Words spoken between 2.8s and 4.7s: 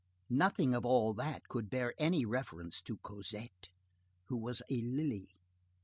to Cosette, who was